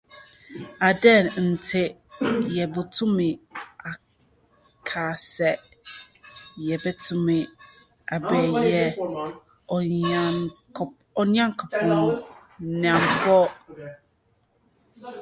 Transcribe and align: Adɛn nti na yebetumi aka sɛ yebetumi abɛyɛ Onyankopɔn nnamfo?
Adɛn 0.87 1.23
nti 1.49 1.81
na 2.19 2.29
yebetumi 2.55 3.27
aka 3.91 5.03
sɛ 5.33 5.49
yebetumi 6.65 7.37
abɛyɛ 8.15 8.83
Onyankopɔn 11.21 11.91
nnamfo? 12.69 13.39